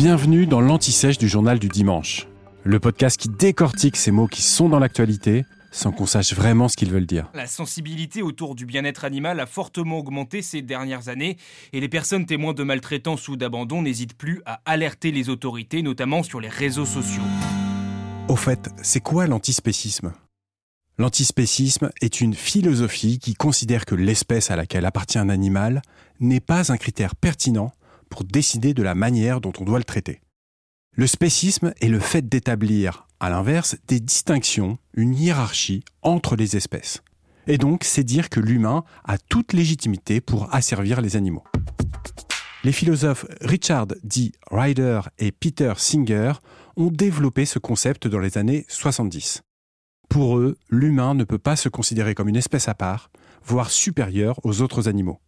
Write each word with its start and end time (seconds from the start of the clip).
Bienvenue 0.00 0.46
dans 0.46 0.62
l'Anti-Sèche 0.62 1.18
du 1.18 1.28
journal 1.28 1.58
du 1.58 1.68
dimanche, 1.68 2.26
le 2.64 2.80
podcast 2.80 3.20
qui 3.20 3.28
décortique 3.28 3.96
ces 3.96 4.10
mots 4.10 4.28
qui 4.28 4.40
sont 4.40 4.70
dans 4.70 4.78
l'actualité 4.78 5.44
sans 5.72 5.92
qu'on 5.92 6.06
sache 6.06 6.32
vraiment 6.32 6.68
ce 6.68 6.76
qu'ils 6.78 6.90
veulent 6.90 7.04
dire. 7.04 7.28
La 7.34 7.46
sensibilité 7.46 8.22
autour 8.22 8.54
du 8.54 8.64
bien-être 8.64 9.04
animal 9.04 9.40
a 9.40 9.44
fortement 9.44 9.98
augmenté 9.98 10.40
ces 10.40 10.62
dernières 10.62 11.10
années 11.10 11.36
et 11.74 11.80
les 11.80 11.88
personnes 11.90 12.24
témoins 12.24 12.54
de 12.54 12.62
maltraitance 12.62 13.28
ou 13.28 13.36
d'abandon 13.36 13.82
n'hésitent 13.82 14.16
plus 14.16 14.40
à 14.46 14.62
alerter 14.64 15.12
les 15.12 15.28
autorités, 15.28 15.82
notamment 15.82 16.22
sur 16.22 16.40
les 16.40 16.48
réseaux 16.48 16.86
sociaux. 16.86 17.22
Au 18.28 18.36
fait, 18.36 18.70
c'est 18.80 19.00
quoi 19.02 19.26
l'antispécisme? 19.26 20.14
L'antispécisme 20.96 21.90
est 22.00 22.22
une 22.22 22.32
philosophie 22.32 23.18
qui 23.18 23.34
considère 23.34 23.84
que 23.84 23.94
l'espèce 23.94 24.50
à 24.50 24.56
laquelle 24.56 24.86
appartient 24.86 25.18
un 25.18 25.28
animal 25.28 25.82
n'est 26.20 26.40
pas 26.40 26.72
un 26.72 26.78
critère 26.78 27.14
pertinent 27.14 27.70
pour 28.10 28.24
décider 28.24 28.74
de 28.74 28.82
la 28.82 28.94
manière 28.94 29.40
dont 29.40 29.52
on 29.58 29.64
doit 29.64 29.78
le 29.78 29.84
traiter. 29.84 30.20
Le 30.94 31.06
spécisme 31.06 31.72
est 31.80 31.88
le 31.88 32.00
fait 32.00 32.28
d'établir, 32.28 33.06
à 33.20 33.30
l'inverse, 33.30 33.76
des 33.86 34.00
distinctions, 34.00 34.76
une 34.92 35.14
hiérarchie 35.14 35.84
entre 36.02 36.36
les 36.36 36.56
espèces. 36.56 37.02
Et 37.46 37.56
donc, 37.56 37.84
c'est 37.84 38.04
dire 38.04 38.28
que 38.28 38.40
l'humain 38.40 38.84
a 39.04 39.16
toute 39.16 39.52
légitimité 39.52 40.20
pour 40.20 40.52
asservir 40.54 41.00
les 41.00 41.16
animaux. 41.16 41.44
Les 42.62 42.72
philosophes 42.72 43.24
Richard 43.40 43.86
D. 43.86 44.32
Ryder 44.50 45.00
et 45.18 45.32
Peter 45.32 45.72
Singer 45.78 46.32
ont 46.76 46.90
développé 46.90 47.46
ce 47.46 47.58
concept 47.58 48.06
dans 48.06 48.18
les 48.18 48.36
années 48.36 48.66
70. 48.68 49.42
Pour 50.10 50.36
eux, 50.38 50.58
l'humain 50.68 51.14
ne 51.14 51.24
peut 51.24 51.38
pas 51.38 51.56
se 51.56 51.68
considérer 51.68 52.14
comme 52.14 52.28
une 52.28 52.36
espèce 52.36 52.68
à 52.68 52.74
part, 52.74 53.10
voire 53.44 53.70
supérieure 53.70 54.38
aux 54.44 54.60
autres 54.60 54.88
animaux. 54.88 55.20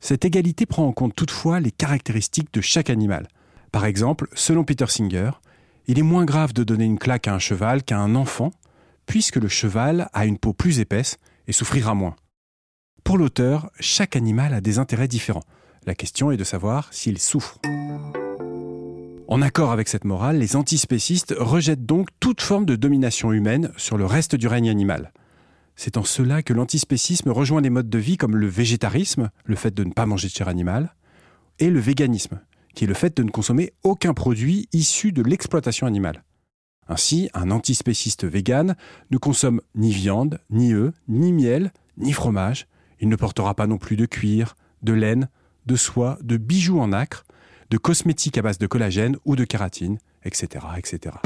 Cette 0.00 0.24
égalité 0.24 0.66
prend 0.66 0.86
en 0.86 0.92
compte 0.92 1.14
toutefois 1.14 1.60
les 1.60 1.70
caractéristiques 1.70 2.52
de 2.52 2.60
chaque 2.60 2.90
animal. 2.90 3.28
Par 3.72 3.84
exemple, 3.84 4.28
selon 4.34 4.64
Peter 4.64 4.86
Singer, 4.88 5.30
il 5.86 5.98
est 5.98 6.02
moins 6.02 6.24
grave 6.24 6.52
de 6.52 6.64
donner 6.64 6.84
une 6.84 6.98
claque 6.98 7.28
à 7.28 7.34
un 7.34 7.38
cheval 7.38 7.82
qu'à 7.82 7.98
un 7.98 8.14
enfant, 8.14 8.50
puisque 9.06 9.36
le 9.36 9.48
cheval 9.48 10.08
a 10.12 10.26
une 10.26 10.38
peau 10.38 10.52
plus 10.52 10.80
épaisse 10.80 11.16
et 11.46 11.52
souffrira 11.52 11.94
moins. 11.94 12.16
Pour 13.04 13.18
l'auteur, 13.18 13.70
chaque 13.78 14.16
animal 14.16 14.52
a 14.52 14.60
des 14.60 14.78
intérêts 14.78 15.08
différents. 15.08 15.44
La 15.86 15.94
question 15.94 16.32
est 16.32 16.36
de 16.36 16.44
savoir 16.44 16.92
s'il 16.92 17.18
souffre. 17.18 17.60
En 19.28 19.42
accord 19.42 19.70
avec 19.70 19.88
cette 19.88 20.04
morale, 20.04 20.38
les 20.38 20.56
antispécistes 20.56 21.34
rejettent 21.38 21.86
donc 21.86 22.08
toute 22.20 22.40
forme 22.40 22.64
de 22.64 22.76
domination 22.76 23.32
humaine 23.32 23.72
sur 23.76 23.96
le 23.96 24.06
reste 24.06 24.34
du 24.34 24.48
règne 24.48 24.70
animal. 24.70 25.12
C'est 25.76 25.98
en 25.98 26.04
cela 26.04 26.42
que 26.42 26.54
l'antispécisme 26.54 27.30
rejoint 27.30 27.60
des 27.60 27.70
modes 27.70 27.90
de 27.90 27.98
vie 27.98 28.16
comme 28.16 28.36
le 28.36 28.46
végétarisme, 28.46 29.30
le 29.44 29.56
fait 29.56 29.74
de 29.74 29.84
ne 29.84 29.92
pas 29.92 30.06
manger 30.06 30.28
de 30.28 30.32
chair 30.32 30.48
animale, 30.48 30.94
et 31.58 31.68
le 31.68 31.80
véganisme, 31.80 32.40
qui 32.74 32.84
est 32.84 32.88
le 32.88 32.94
fait 32.94 33.16
de 33.16 33.22
ne 33.22 33.30
consommer 33.30 33.72
aucun 33.82 34.14
produit 34.14 34.68
issu 34.72 35.12
de 35.12 35.22
l'exploitation 35.22 35.86
animale. 35.86 36.24
Ainsi, 36.88 37.28
un 37.34 37.50
antispéciste 37.50 38.24
vegan 38.24 38.74
ne 39.10 39.18
consomme 39.18 39.60
ni 39.74 39.92
viande, 39.92 40.40
ni 40.50 40.72
œufs, 40.72 40.94
ni 41.08 41.32
miel, 41.32 41.72
ni 41.98 42.12
fromage. 42.12 42.68
Il 43.00 43.08
ne 43.08 43.16
portera 43.16 43.54
pas 43.54 43.66
non 43.66 43.78
plus 43.78 43.96
de 43.96 44.06
cuir, 44.06 44.56
de 44.82 44.92
laine, 44.92 45.28
de 45.66 45.76
soie, 45.76 46.18
de 46.22 46.36
bijoux 46.36 46.78
en 46.78 46.88
nacre, 46.88 47.26
de 47.70 47.76
cosmétiques 47.76 48.38
à 48.38 48.42
base 48.42 48.58
de 48.58 48.66
collagène 48.66 49.16
ou 49.24 49.36
de 49.36 49.44
kératine, 49.44 49.98
etc., 50.24 50.64
etc. 50.78 51.16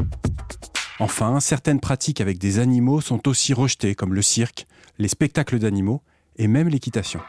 Enfin, 1.01 1.39
certaines 1.39 1.79
pratiques 1.79 2.21
avec 2.21 2.37
des 2.37 2.59
animaux 2.59 3.01
sont 3.01 3.27
aussi 3.27 3.55
rejetées, 3.55 3.95
comme 3.95 4.13
le 4.13 4.21
cirque, 4.21 4.67
les 4.99 5.07
spectacles 5.07 5.57
d'animaux 5.57 6.03
et 6.37 6.47
même 6.47 6.69
l'équitation. 6.69 7.19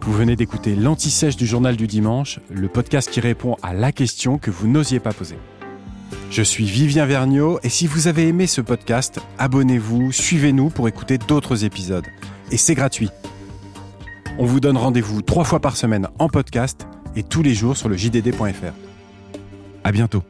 Vous 0.00 0.12
venez 0.12 0.36
d'écouter 0.36 0.76
l'Anti-Sèche 0.76 1.34
du 1.34 1.44
journal 1.44 1.76
du 1.76 1.88
dimanche, 1.88 2.38
le 2.48 2.68
podcast 2.68 3.10
qui 3.10 3.18
répond 3.18 3.56
à 3.64 3.74
la 3.74 3.90
question 3.90 4.38
que 4.38 4.52
vous 4.52 4.68
n'osiez 4.68 5.00
pas 5.00 5.12
poser. 5.12 5.34
Je 6.30 6.42
suis 6.42 6.66
Vivien 6.66 7.04
Vergniaud 7.04 7.58
et 7.64 7.68
si 7.68 7.88
vous 7.88 8.06
avez 8.06 8.28
aimé 8.28 8.46
ce 8.46 8.60
podcast, 8.60 9.18
abonnez-vous, 9.38 10.12
suivez-nous 10.12 10.70
pour 10.70 10.86
écouter 10.86 11.18
d'autres 11.18 11.64
épisodes. 11.64 12.06
Et 12.52 12.56
c'est 12.56 12.76
gratuit. 12.76 13.10
On 14.38 14.46
vous 14.46 14.60
donne 14.60 14.76
rendez-vous 14.76 15.20
trois 15.22 15.44
fois 15.44 15.58
par 15.58 15.76
semaine 15.76 16.06
en 16.20 16.28
podcast 16.28 16.86
et 17.16 17.24
tous 17.24 17.42
les 17.42 17.54
jours 17.54 17.76
sur 17.76 17.88
le 17.88 17.96
jdd.fr. 17.96 18.72
À 19.82 19.90
bientôt. 19.90 20.22